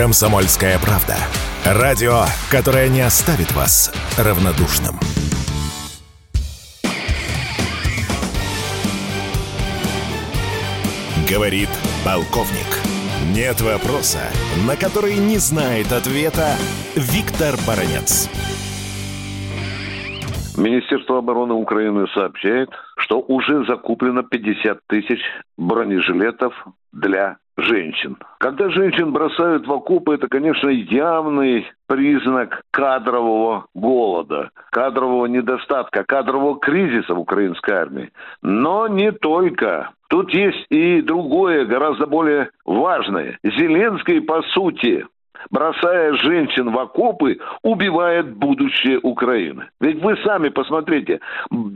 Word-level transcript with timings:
Комсомольская 0.00 0.78
правда. 0.78 1.14
Радио, 1.62 2.22
которое 2.50 2.88
не 2.88 3.02
оставит 3.02 3.52
вас 3.52 3.92
равнодушным. 4.16 4.98
Говорит 11.28 11.68
полковник. 12.02 12.80
Нет 13.34 13.60
вопроса, 13.60 14.22
на 14.66 14.74
который 14.74 15.16
не 15.16 15.36
знает 15.36 15.92
ответа 15.92 16.56
Виктор 16.96 17.56
Баранец. 17.66 18.30
Министерство 20.56 21.18
обороны 21.18 21.52
Украины 21.52 22.06
сообщает, 22.14 22.70
что 23.10 23.24
уже 23.26 23.64
закуплено 23.66 24.22
50 24.22 24.78
тысяч 24.86 25.20
бронежилетов 25.58 26.54
для 26.92 27.38
женщин. 27.56 28.16
Когда 28.38 28.70
женщин 28.70 29.12
бросают 29.12 29.66
в 29.66 29.72
окопы, 29.72 30.14
это, 30.14 30.28
конечно, 30.28 30.68
явный 30.68 31.66
признак 31.88 32.62
кадрового 32.70 33.66
голода, 33.74 34.50
кадрового 34.70 35.26
недостатка, 35.26 36.04
кадрового 36.04 36.60
кризиса 36.60 37.14
в 37.14 37.18
украинской 37.18 37.72
армии. 37.72 38.10
Но 38.42 38.86
не 38.86 39.10
только. 39.10 39.90
Тут 40.08 40.32
есть 40.32 40.66
и 40.70 41.02
другое, 41.02 41.66
гораздо 41.66 42.06
более 42.06 42.50
важное. 42.64 43.38
Зеленский, 43.42 44.20
по 44.20 44.42
сути, 44.54 45.04
бросая 45.50 46.14
женщин 46.14 46.70
в 46.70 46.78
окопы, 46.78 47.38
убивает 47.62 48.36
будущее 48.36 48.98
Украины. 49.02 49.66
Ведь 49.80 50.02
вы 50.02 50.16
сами 50.24 50.48
посмотрите, 50.48 51.20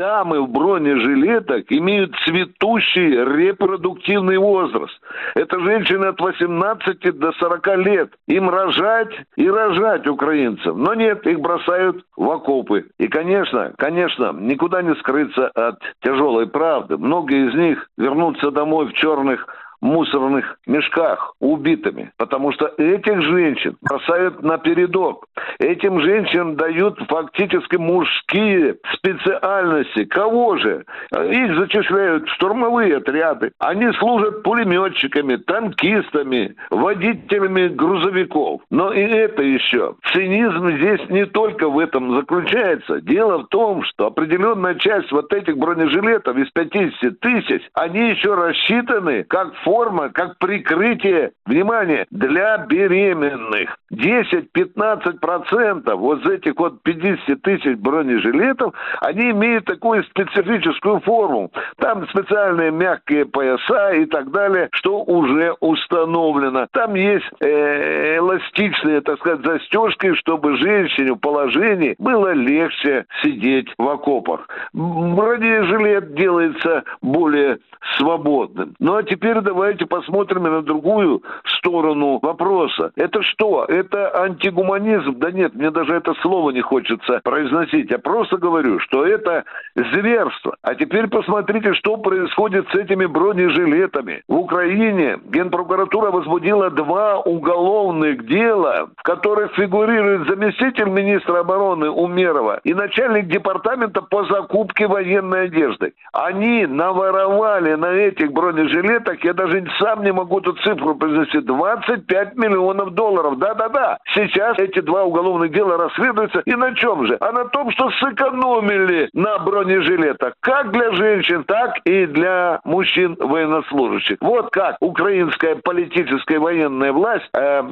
дамы 0.00 0.40
в 0.40 0.48
бронежилетах 0.48 1.64
имеют 1.68 2.14
цветущий 2.24 3.10
репродуктивный 3.10 4.38
возраст. 4.38 4.98
Это 5.34 5.60
женщины 5.60 6.06
от 6.06 6.18
18 6.18 7.18
до 7.18 7.32
40 7.32 7.76
лет. 7.84 8.10
Им 8.26 8.48
рожать 8.48 9.12
и 9.36 9.50
рожать 9.50 10.06
украинцев. 10.06 10.74
Но 10.74 10.94
нет, 10.94 11.26
их 11.26 11.40
бросают 11.40 12.02
в 12.16 12.30
окопы. 12.30 12.86
И, 12.98 13.08
конечно, 13.08 13.74
конечно, 13.76 14.32
никуда 14.32 14.80
не 14.80 14.94
скрыться 14.94 15.48
от 15.48 15.78
тяжелой 16.02 16.46
правды. 16.46 16.96
Многие 16.96 17.50
из 17.50 17.54
них 17.54 17.86
вернутся 17.98 18.50
домой 18.50 18.86
в 18.86 18.94
черных 18.94 19.46
мусорных 19.80 20.58
мешках 20.66 21.34
убитыми, 21.40 22.12
потому 22.16 22.52
что 22.52 22.66
этих 22.78 23.22
женщин 23.22 23.76
бросают 23.82 24.42
на 24.42 24.58
передок. 24.58 25.26
Этим 25.58 26.00
женщинам 26.00 26.56
дают 26.56 26.98
фактически 27.08 27.76
мужские 27.76 28.76
специальности. 28.94 30.04
Кого 30.04 30.56
же? 30.56 30.84
Их 31.12 31.56
зачисляют 31.56 32.28
в 32.28 32.34
штурмовые 32.34 32.98
отряды. 32.98 33.52
Они 33.58 33.90
служат 33.94 34.42
пулеметчиками, 34.42 35.36
танкистами, 35.36 36.54
водителями 36.70 37.68
грузовиков. 37.68 38.62
Но 38.70 38.92
и 38.92 39.00
это 39.00 39.42
еще. 39.42 39.94
Цинизм 40.12 40.76
здесь 40.76 41.08
не 41.08 41.26
только 41.26 41.68
в 41.68 41.78
этом 41.78 42.16
заключается. 42.16 43.00
Дело 43.00 43.38
в 43.38 43.48
том, 43.48 43.82
что 43.84 44.06
определенная 44.06 44.74
часть 44.74 45.10
вот 45.12 45.32
этих 45.32 45.56
бронежилетов 45.56 46.36
из 46.36 46.50
50 46.50 47.20
тысяч, 47.20 47.62
они 47.74 48.10
еще 48.10 48.34
рассчитаны 48.34 49.24
как 49.24 49.54
форма, 49.70 50.08
как 50.08 50.36
прикрытие, 50.38 51.30
внимание, 51.46 52.06
для 52.10 52.58
беременных. 52.58 53.76
10-15% 53.92 55.94
вот 55.94 56.26
этих 56.26 56.54
вот 56.56 56.82
50 56.82 57.42
тысяч 57.42 57.76
бронежилетов, 57.76 58.74
они 59.00 59.30
имеют 59.30 59.66
такую 59.66 60.02
специфическую 60.04 61.00
форму. 61.00 61.52
Там 61.78 62.08
специальные 62.08 62.72
мягкие 62.72 63.26
пояса 63.26 63.92
и 63.92 64.06
так 64.06 64.32
далее, 64.32 64.68
что 64.72 65.02
уже 65.02 65.54
установлено. 65.60 66.66
Там 66.72 66.94
есть 66.94 67.26
э, 67.40 68.16
эластичные, 68.18 69.02
так 69.02 69.18
сказать, 69.18 69.44
застежки, 69.44 70.14
чтобы 70.14 70.56
женщине 70.56 71.14
в 71.14 71.18
положении 71.18 71.94
было 71.98 72.32
легче 72.32 73.04
сидеть 73.22 73.68
в 73.78 73.88
окопах. 73.88 74.48
Бронежилет 74.72 76.14
делается 76.14 76.82
более 77.02 77.58
свободным. 77.96 78.74
Ну 78.78 78.94
а 78.94 79.02
теперь 79.02 79.40
давайте 79.40 79.59
посмотрим 79.88 80.44
на 80.44 80.62
другую 80.62 81.22
сторону 81.44 82.18
вопроса. 82.22 82.92
Это 82.96 83.22
что? 83.22 83.64
Это 83.66 84.22
антигуманизм? 84.22 85.18
Да 85.18 85.30
нет, 85.30 85.54
мне 85.54 85.70
даже 85.70 85.94
это 85.94 86.14
слово 86.22 86.50
не 86.50 86.60
хочется 86.60 87.20
произносить. 87.24 87.90
Я 87.90 87.98
просто 87.98 88.36
говорю, 88.36 88.78
что 88.80 89.04
это 89.04 89.44
зверство. 89.74 90.56
А 90.62 90.74
теперь 90.74 91.08
посмотрите, 91.08 91.74
что 91.74 91.96
происходит 91.96 92.66
с 92.70 92.74
этими 92.74 93.06
бронежилетами. 93.06 94.22
В 94.28 94.36
Украине 94.36 95.18
Генпрокуратура 95.24 96.10
возбудила 96.10 96.70
два 96.70 97.18
уголовных 97.20 98.26
дела, 98.26 98.88
в 98.96 99.02
которых 99.02 99.52
фигурирует 99.54 100.28
заместитель 100.28 100.88
министра 100.88 101.40
обороны 101.40 101.90
Умерова 101.90 102.60
и 102.64 102.74
начальник 102.74 103.26
департамента 103.26 104.02
по 104.02 104.24
закупке 104.24 104.86
военной 104.86 105.44
одежды. 105.44 105.92
Они 106.12 106.66
наворовали 106.66 107.74
на 107.74 107.92
этих 107.92 108.32
бронежилетах, 108.32 109.22
я 109.24 109.34
даже 109.34 109.49
сам 109.78 110.02
не 110.04 110.12
могу 110.12 110.40
эту 110.40 110.52
цифру 110.64 110.94
произнести, 110.94 111.40
25 111.40 112.36
миллионов 112.36 112.94
долларов. 112.94 113.38
Да-да-да. 113.38 113.98
Сейчас 114.14 114.58
эти 114.58 114.80
два 114.80 115.04
уголовных 115.04 115.52
дела 115.52 115.76
расследуются. 115.76 116.40
И 116.46 116.54
на 116.54 116.74
чем 116.74 117.06
же? 117.06 117.16
А 117.20 117.32
на 117.32 117.44
том, 117.46 117.70
что 117.72 117.90
сэкономили 117.90 119.10
на 119.12 119.38
бронежилетах. 119.38 120.34
Как 120.40 120.70
для 120.72 120.92
женщин, 120.92 121.44
так 121.44 121.76
и 121.84 122.06
для 122.06 122.60
мужчин 122.64 123.16
военнослужащих. 123.18 124.18
Вот 124.20 124.50
как 124.50 124.76
украинская 124.80 125.56
политическая 125.56 126.38
военная 126.38 126.92
власть 126.92 127.28
э, 127.34 127.62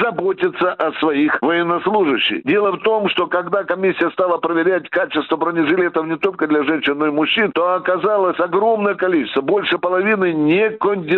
заботится 0.00 0.72
о 0.72 0.92
своих 1.00 1.38
военнослужащих. 1.40 2.42
Дело 2.44 2.72
в 2.72 2.78
том, 2.78 3.08
что 3.08 3.26
когда 3.26 3.64
комиссия 3.64 4.10
стала 4.10 4.38
проверять 4.38 4.88
качество 4.90 5.36
бронежилетов 5.36 6.06
не 6.06 6.16
только 6.16 6.46
для 6.46 6.62
женщин, 6.64 6.98
но 6.98 7.06
и 7.06 7.10
мужчин, 7.10 7.52
то 7.52 7.74
оказалось 7.74 8.38
огромное 8.38 8.94
количество, 8.94 9.40
больше 9.40 9.78
половины 9.78 10.32
некондиционных. 10.32 11.13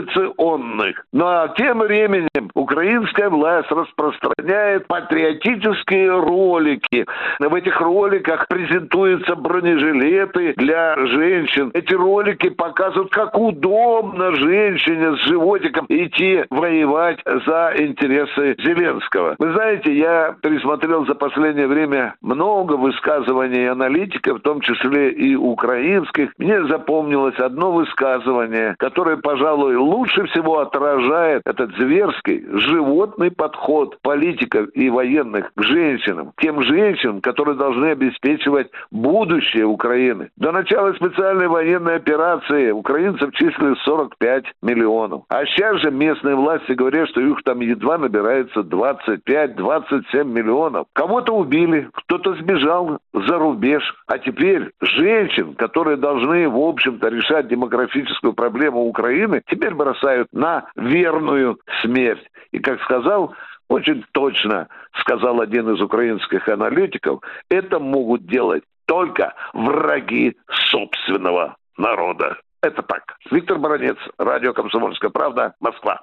Но 1.12 1.24
ну, 1.24 1.26
а 1.26 1.48
тем 1.56 1.78
временем 1.78 2.50
украинская 2.54 3.30
власть 3.30 3.70
распространяет 3.70 4.86
патриотические 4.86 6.10
ролики. 6.10 7.06
В 7.38 7.54
этих 7.54 7.80
роликах 7.80 8.46
презентуются 8.48 9.36
бронежилеты 9.36 10.54
для 10.56 10.96
женщин. 11.06 11.70
Эти 11.74 11.94
ролики 11.94 12.48
показывают, 12.50 13.10
как 13.12 13.36
удобно 13.38 14.34
женщине 14.36 15.16
с 15.16 15.20
животиком 15.28 15.86
идти 15.88 16.44
воевать 16.50 17.20
за 17.46 17.74
интересы 17.78 18.56
Зеленского. 18.58 19.36
Вы 19.38 19.52
знаете, 19.52 19.96
я 19.96 20.34
пересмотрел 20.42 21.06
за 21.06 21.14
последнее 21.14 21.66
время 21.66 22.14
много 22.20 22.74
высказываний 22.74 23.70
аналитиков, 23.70 24.38
в 24.38 24.42
том 24.42 24.60
числе 24.60 25.10
и 25.10 25.34
украинских. 25.34 26.30
Мне 26.38 26.64
запомнилось 26.66 27.38
одно 27.38 27.72
высказывание, 27.72 28.74
которое, 28.78 29.16
пожалуй, 29.16 29.76
лучше 29.86 30.24
всего 30.26 30.60
отражает 30.60 31.42
этот 31.44 31.74
зверский, 31.76 32.44
животный 32.50 33.30
подход 33.30 33.98
политиков 34.02 34.68
и 34.74 34.90
военных 34.90 35.52
к 35.54 35.62
женщинам, 35.62 36.32
тем 36.38 36.62
женщинам, 36.62 37.20
которые 37.20 37.56
должны 37.56 37.86
обеспечивать 37.86 38.68
будущее 38.90 39.64
Украины. 39.66 40.30
До 40.36 40.52
начала 40.52 40.92
специальной 40.94 41.48
военной 41.48 41.96
операции 41.96 42.70
украинцев 42.70 43.32
числилось 43.34 43.78
45 43.80 44.44
миллионов. 44.62 45.22
А 45.28 45.44
сейчас 45.46 45.80
же 45.80 45.90
местные 45.90 46.34
власти 46.34 46.72
говорят, 46.72 47.08
что 47.10 47.20
их 47.20 47.42
там 47.44 47.60
едва 47.60 47.98
набирается 47.98 48.60
25-27 48.60 50.24
миллионов. 50.24 50.86
Кого-то 50.92 51.32
убили, 51.32 51.88
кто-то 51.92 52.34
сбежал 52.34 52.98
за 53.12 53.38
рубеж. 53.38 53.82
А 54.08 54.18
теперь 54.18 54.70
женщин, 54.80 55.54
которые 55.54 55.96
должны, 55.96 56.48
в 56.48 56.58
общем-то, 56.58 57.08
решать 57.08 57.48
демографическую 57.48 58.32
проблему 58.32 58.86
Украины, 58.86 59.42
теперь 59.66 59.74
бросают 59.74 60.28
на 60.32 60.66
верную 60.76 61.58
смерть. 61.82 62.24
И, 62.52 62.58
как 62.58 62.80
сказал 62.82 63.34
очень 63.68 64.04
точно 64.12 64.68
сказал 65.00 65.40
один 65.40 65.74
из 65.74 65.80
украинских 65.80 66.48
аналитиков, 66.48 67.20
это 67.50 67.80
могут 67.80 68.24
делать 68.26 68.62
только 68.86 69.34
враги 69.52 70.36
собственного 70.70 71.56
народа. 71.76 72.36
Это 72.62 72.82
так. 72.82 73.16
Виктор 73.30 73.58
Баранец, 73.58 73.96
радио 74.18 74.52
«Комсомольская 74.52 75.10
правда», 75.10 75.54
Москва. 75.58 76.00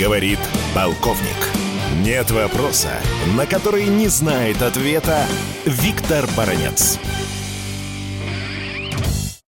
Говорит 0.00 0.38
полковник. 0.74 1.62
Нет 2.04 2.30
вопроса, 2.30 2.92
на 3.36 3.44
который 3.46 3.86
не 3.86 4.06
знает 4.06 4.62
ответа 4.62 5.26
Виктор 5.66 6.24
Баранец. 6.36 6.98